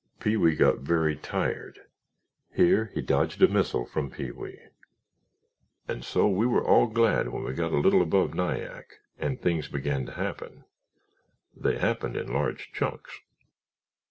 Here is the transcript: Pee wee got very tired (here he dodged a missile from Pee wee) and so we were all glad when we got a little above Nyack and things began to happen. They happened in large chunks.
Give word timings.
Pee 0.19 0.35
wee 0.35 0.55
got 0.55 0.79
very 0.79 1.15
tired 1.15 1.81
(here 2.51 2.89
he 2.95 3.03
dodged 3.03 3.39
a 3.43 3.47
missile 3.47 3.85
from 3.85 4.09
Pee 4.09 4.31
wee) 4.31 4.59
and 5.87 6.03
so 6.03 6.27
we 6.27 6.47
were 6.47 6.65
all 6.65 6.87
glad 6.87 7.27
when 7.27 7.43
we 7.43 7.53
got 7.53 7.71
a 7.71 7.77
little 7.77 8.01
above 8.01 8.33
Nyack 8.33 9.01
and 9.19 9.39
things 9.39 9.67
began 9.67 10.07
to 10.07 10.13
happen. 10.13 10.63
They 11.55 11.77
happened 11.77 12.17
in 12.17 12.33
large 12.33 12.71
chunks. 12.71 13.19